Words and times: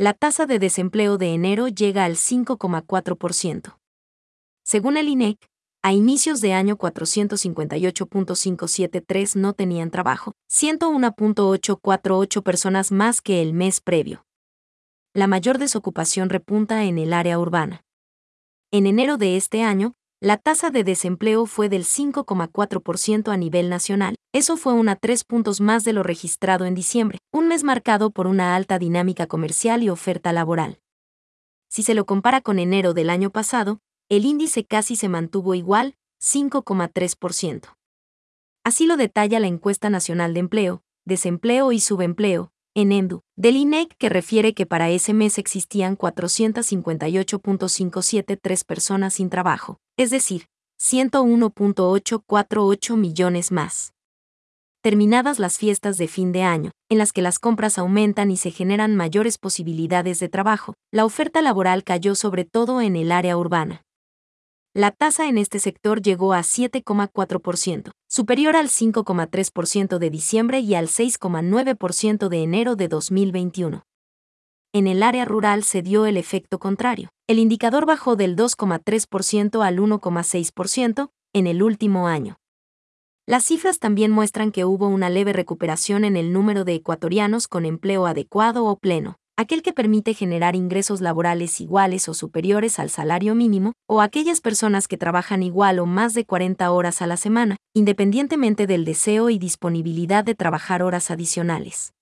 la 0.00 0.14
tasa 0.14 0.46
de 0.46 0.58
desempleo 0.58 1.18
de 1.18 1.34
enero 1.34 1.68
llega 1.68 2.06
al 2.06 2.16
5,4%. 2.16 3.76
Según 4.64 4.96
el 4.96 5.08
INEC, 5.08 5.36
a 5.82 5.92
inicios 5.92 6.40
de 6.40 6.54
año 6.54 6.78
458.573 6.78 9.36
no 9.36 9.52
tenían 9.52 9.90
trabajo, 9.90 10.32
101.848 10.50 12.42
personas 12.42 12.92
más 12.92 13.20
que 13.20 13.42
el 13.42 13.52
mes 13.52 13.82
previo. 13.82 14.24
La 15.12 15.26
mayor 15.26 15.58
desocupación 15.58 16.30
repunta 16.30 16.84
en 16.84 16.96
el 16.96 17.12
área 17.12 17.38
urbana. 17.38 17.84
En 18.70 18.86
enero 18.86 19.18
de 19.18 19.36
este 19.36 19.62
año, 19.62 19.92
la 20.22 20.36
tasa 20.36 20.70
de 20.70 20.84
desempleo 20.84 21.46
fue 21.46 21.70
del 21.70 21.84
5,4% 21.84 23.32
a 23.32 23.36
nivel 23.38 23.70
nacional. 23.70 24.16
Eso 24.34 24.58
fue 24.58 24.74
una 24.74 24.96
tres 24.96 25.24
puntos 25.24 25.62
más 25.62 25.82
de 25.82 25.94
lo 25.94 26.02
registrado 26.02 26.66
en 26.66 26.74
diciembre, 26.74 27.18
un 27.32 27.48
mes 27.48 27.64
marcado 27.64 28.10
por 28.10 28.26
una 28.26 28.54
alta 28.54 28.78
dinámica 28.78 29.26
comercial 29.26 29.82
y 29.82 29.88
oferta 29.88 30.34
laboral. 30.34 30.78
Si 31.70 31.82
se 31.82 31.94
lo 31.94 32.04
compara 32.04 32.42
con 32.42 32.58
enero 32.58 32.92
del 32.92 33.08
año 33.08 33.30
pasado, 33.30 33.78
el 34.10 34.26
índice 34.26 34.64
casi 34.64 34.94
se 34.94 35.08
mantuvo 35.08 35.54
igual, 35.54 35.94
5,3%. 36.20 37.74
Así 38.62 38.86
lo 38.86 38.98
detalla 38.98 39.40
la 39.40 39.46
encuesta 39.46 39.88
nacional 39.88 40.34
de 40.34 40.40
empleo, 40.40 40.82
desempleo 41.06 41.72
y 41.72 41.80
subempleo, 41.80 42.52
en 42.74 42.92
ENDU, 42.92 43.22
del 43.36 43.56
INEC 43.56 43.96
que 43.98 44.08
refiere 44.08 44.54
que 44.54 44.64
para 44.66 44.90
ese 44.90 45.12
mes 45.12 45.38
existían 45.38 45.98
458.573 45.98 48.64
personas 48.64 49.14
sin 49.14 49.30
trabajo, 49.30 49.78
es 49.96 50.10
decir, 50.10 50.46
101.848 50.80 52.96
millones 52.96 53.52
más. 53.52 53.92
Terminadas 54.82 55.38
las 55.38 55.58
fiestas 55.58 55.98
de 55.98 56.08
fin 56.08 56.32
de 56.32 56.42
año, 56.42 56.70
en 56.88 56.98
las 56.98 57.12
que 57.12 57.22
las 57.22 57.38
compras 57.38 57.76
aumentan 57.76 58.30
y 58.30 58.36
se 58.36 58.50
generan 58.50 58.96
mayores 58.96 59.36
posibilidades 59.36 60.20
de 60.20 60.28
trabajo, 60.28 60.74
la 60.90 61.04
oferta 61.04 61.42
laboral 61.42 61.84
cayó 61.84 62.14
sobre 62.14 62.44
todo 62.44 62.80
en 62.80 62.96
el 62.96 63.12
área 63.12 63.36
urbana 63.36 63.82
la 64.72 64.92
tasa 64.92 65.28
en 65.28 65.36
este 65.36 65.58
sector 65.58 66.00
llegó 66.00 66.32
a 66.32 66.40
7,4%, 66.40 67.90
superior 68.08 68.54
al 68.54 68.68
5,3% 68.68 69.98
de 69.98 70.10
diciembre 70.10 70.60
y 70.60 70.76
al 70.76 70.86
6,9% 70.86 72.28
de 72.28 72.42
enero 72.42 72.76
de 72.76 72.86
2021. 72.86 73.82
En 74.72 74.86
el 74.86 75.02
área 75.02 75.24
rural 75.24 75.64
se 75.64 75.82
dio 75.82 76.06
el 76.06 76.16
efecto 76.16 76.60
contrario. 76.60 77.08
El 77.26 77.40
indicador 77.40 77.84
bajó 77.84 78.14
del 78.14 78.36
2,3% 78.36 79.66
al 79.66 79.78
1,6% 79.78 81.10
en 81.32 81.46
el 81.48 81.64
último 81.64 82.06
año. 82.06 82.38
Las 83.26 83.44
cifras 83.44 83.80
también 83.80 84.12
muestran 84.12 84.52
que 84.52 84.64
hubo 84.64 84.86
una 84.86 85.10
leve 85.10 85.32
recuperación 85.32 86.04
en 86.04 86.16
el 86.16 86.32
número 86.32 86.64
de 86.64 86.74
ecuatorianos 86.74 87.48
con 87.48 87.64
empleo 87.64 88.06
adecuado 88.06 88.64
o 88.64 88.76
pleno, 88.76 89.19
aquel 89.40 89.62
que 89.62 89.72
permite 89.72 90.12
generar 90.12 90.54
ingresos 90.54 91.00
laborales 91.00 91.62
iguales 91.62 92.10
o 92.10 92.14
superiores 92.14 92.78
al 92.78 92.90
salario 92.90 93.34
mínimo, 93.34 93.72
o 93.88 94.02
aquellas 94.02 94.42
personas 94.42 94.86
que 94.86 94.98
trabajan 94.98 95.42
igual 95.42 95.78
o 95.78 95.86
más 95.86 96.12
de 96.12 96.26
40 96.26 96.70
horas 96.70 97.00
a 97.00 97.06
la 97.06 97.16
semana, 97.16 97.56
independientemente 97.74 98.66
del 98.66 98.84
deseo 98.84 99.30
y 99.30 99.38
disponibilidad 99.38 100.24
de 100.24 100.34
trabajar 100.34 100.82
horas 100.82 101.10
adicionales. 101.10 101.94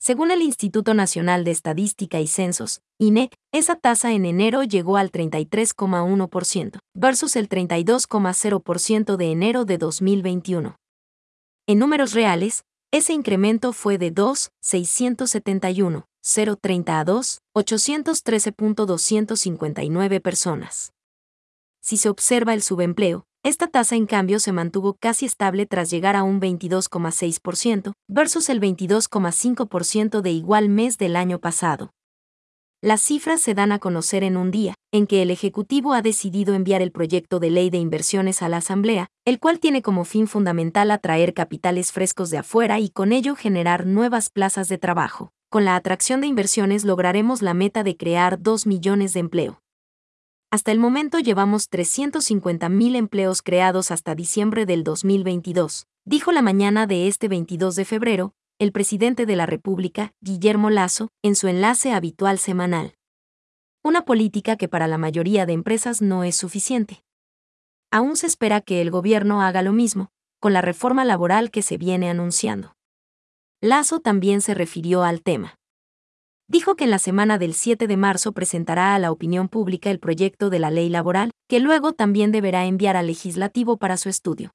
Según 0.00 0.32
el 0.32 0.42
Instituto 0.42 0.94
Nacional 0.94 1.44
de 1.44 1.52
Estadística 1.52 2.18
y 2.18 2.26
Censos, 2.26 2.80
INEC, 2.98 3.34
esa 3.52 3.76
tasa 3.76 4.12
en 4.12 4.24
enero 4.24 4.64
llegó 4.64 4.96
al 4.96 5.12
33,1% 5.12 6.78
versus 6.94 7.36
el 7.36 7.48
32,0% 7.48 9.16
de 9.16 9.30
enero 9.30 9.64
de 9.64 9.78
2021. 9.78 10.76
En 11.68 11.78
números 11.78 12.14
reales, 12.14 12.64
ese 12.90 13.12
incremento 13.12 13.74
fue 13.74 13.98
de 13.98 14.10
2,671 14.10 16.06
030 16.60 17.00
a 17.00 17.04
2, 17.04 17.38
813.259 17.54 20.22
personas. 20.22 20.92
Si 21.80 21.96
se 21.96 22.08
observa 22.08 22.54
el 22.54 22.62
subempleo, 22.62 23.24
esta 23.44 23.66
tasa 23.66 23.94
en 23.94 24.06
cambio 24.06 24.40
se 24.40 24.52
mantuvo 24.52 24.94
casi 24.94 25.26
estable 25.26 25.66
tras 25.66 25.90
llegar 25.90 26.16
a 26.16 26.22
un 26.22 26.40
22,6% 26.40 27.92
versus 28.08 28.48
el 28.48 28.60
22,5% 28.60 30.20
de 30.20 30.30
igual 30.30 30.68
mes 30.68 30.98
del 30.98 31.16
año 31.16 31.38
pasado. 31.38 31.92
Las 32.80 33.00
cifras 33.00 33.40
se 33.40 33.54
dan 33.54 33.72
a 33.72 33.78
conocer 33.78 34.22
en 34.22 34.36
un 34.36 34.50
día, 34.50 34.74
en 34.92 35.06
que 35.06 35.22
el 35.22 35.30
Ejecutivo 35.30 35.94
ha 35.94 36.02
decidido 36.02 36.54
enviar 36.54 36.82
el 36.82 36.92
proyecto 36.92 37.40
de 37.40 37.50
ley 37.50 37.70
de 37.70 37.78
inversiones 37.78 38.42
a 38.42 38.48
la 38.48 38.58
Asamblea, 38.58 39.08
el 39.24 39.40
cual 39.40 39.58
tiene 39.58 39.82
como 39.82 40.04
fin 40.04 40.28
fundamental 40.28 40.90
atraer 40.90 41.34
capitales 41.34 41.92
frescos 41.92 42.30
de 42.30 42.38
afuera 42.38 42.78
y 42.78 42.90
con 42.90 43.12
ello 43.12 43.34
generar 43.34 43.86
nuevas 43.86 44.30
plazas 44.30 44.68
de 44.68 44.78
trabajo 44.78 45.32
con 45.48 45.64
la 45.64 45.76
atracción 45.76 46.20
de 46.20 46.26
inversiones 46.26 46.84
lograremos 46.84 47.40
la 47.40 47.54
meta 47.54 47.82
de 47.82 47.96
crear 47.96 48.42
2 48.42 48.66
millones 48.66 49.14
de 49.14 49.20
empleo. 49.20 49.62
Hasta 50.50 50.72
el 50.72 50.78
momento 50.78 51.18
llevamos 51.18 51.70
350.000 51.70 52.96
empleos 52.96 53.42
creados 53.42 53.90
hasta 53.90 54.14
diciembre 54.14 54.66
del 54.66 54.84
2022, 54.84 55.86
dijo 56.04 56.32
la 56.32 56.42
mañana 56.42 56.86
de 56.86 57.08
este 57.08 57.28
22 57.28 57.76
de 57.76 57.84
febrero, 57.84 58.34
el 58.60 58.72
presidente 58.72 59.24
de 59.24 59.36
la 59.36 59.46
República, 59.46 60.12
Guillermo 60.20 60.68
Lazo, 60.68 61.10
en 61.22 61.36
su 61.36 61.46
enlace 61.46 61.92
habitual 61.92 62.40
semanal. 62.40 62.94
Una 63.84 64.04
política 64.04 64.56
que 64.56 64.66
para 64.66 64.88
la 64.88 64.98
mayoría 64.98 65.46
de 65.46 65.52
empresas 65.52 66.02
no 66.02 66.24
es 66.24 66.34
suficiente. 66.34 67.04
Aún 67.92 68.16
se 68.16 68.26
espera 68.26 68.60
que 68.60 68.80
el 68.80 68.90
gobierno 68.90 69.42
haga 69.42 69.62
lo 69.62 69.72
mismo, 69.72 70.08
con 70.40 70.52
la 70.52 70.60
reforma 70.60 71.04
laboral 71.04 71.52
que 71.52 71.62
se 71.62 71.78
viene 71.78 72.10
anunciando. 72.10 72.74
Lazo 73.60 74.00
también 74.00 74.40
se 74.40 74.54
refirió 74.54 75.04
al 75.04 75.22
tema. 75.22 75.54
Dijo 76.48 76.74
que 76.74 76.84
en 76.84 76.90
la 76.90 76.98
semana 76.98 77.38
del 77.38 77.54
7 77.54 77.86
de 77.86 77.96
marzo 77.96 78.32
presentará 78.32 78.96
a 78.96 78.98
la 78.98 79.12
opinión 79.12 79.48
pública 79.48 79.90
el 79.90 80.00
proyecto 80.00 80.50
de 80.50 80.58
la 80.58 80.72
ley 80.72 80.88
laboral, 80.88 81.30
que 81.48 81.60
luego 81.60 81.92
también 81.92 82.32
deberá 82.32 82.66
enviar 82.66 82.96
al 82.96 83.06
legislativo 83.06 83.76
para 83.76 83.96
su 83.96 84.08
estudio. 84.08 84.50